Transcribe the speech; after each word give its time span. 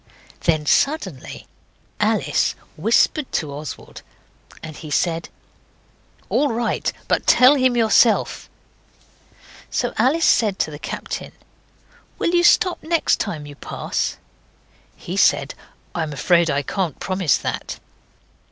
Then 0.45 0.65
suddenly 0.65 1.45
Alice 1.99 2.55
whispered 2.75 3.31
to 3.33 3.53
Oswald, 3.53 4.01
and 4.63 4.75
he 4.75 4.89
said 4.89 5.29
'All 6.27 6.47
right; 6.51 6.91
but 7.07 7.27
tell 7.27 7.53
him 7.53 7.77
yourself.' 7.77 8.49
So 9.69 9.93
Alice 9.99 10.25
said 10.25 10.57
to 10.57 10.71
the 10.71 10.79
captain 10.79 11.33
'Will 12.17 12.33
you 12.33 12.43
stop 12.43 12.81
next 12.81 13.19
time 13.19 13.45
you 13.45 13.53
pass?' 13.55 14.17
He 14.95 15.15
said, 15.15 15.53
'I'm 15.93 16.13
afraid 16.13 16.49
I 16.49 16.63
can't 16.63 16.99
promise 16.99 17.37
that. 17.37 17.77